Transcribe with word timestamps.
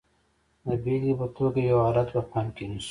د 0.67 0.69
بېلګې 0.83 1.13
په 1.19 1.27
توګه 1.37 1.59
یو 1.69 1.79
حالت 1.85 2.07
په 2.15 2.21
پام 2.31 2.47
کې 2.55 2.65
نیسو. 2.69 2.79